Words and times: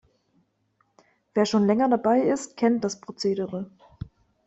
Wer 1.35 1.45
schon 1.45 1.67
länger 1.67 1.87
dabei 1.87 2.21
ist, 2.21 2.57
kennt 2.57 2.83
das 2.83 2.99
Prozedere. 2.99 3.69